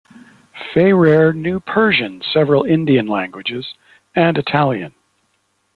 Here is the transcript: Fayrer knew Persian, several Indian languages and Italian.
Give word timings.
Fayrer 0.73 1.31
knew 1.35 1.59
Persian, 1.59 2.23
several 2.23 2.63
Indian 2.63 3.05
languages 3.05 3.75
and 4.15 4.35
Italian. 4.35 4.95